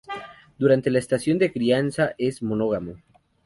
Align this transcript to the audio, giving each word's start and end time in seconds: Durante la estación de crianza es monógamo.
Durante 0.57 0.89
la 0.89 0.97
estación 0.97 1.37
de 1.37 1.53
crianza 1.53 2.15
es 2.17 2.41
monógamo. 2.41 2.95